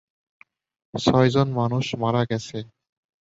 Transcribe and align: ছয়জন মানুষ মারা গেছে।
ছয়জন 0.93 1.47
মানুষ 1.59 1.85
মারা 2.01 2.21
গেছে। 2.31 2.57